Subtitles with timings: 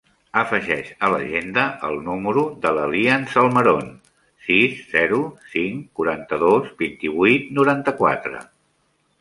[0.41, 3.93] Afegeix a l'agenda el número de l'Elian Salmeron:
[4.47, 5.21] sis, zero,
[5.53, 8.43] cinc, quaranta-dos, vint-i-vuit, noranta-quatre.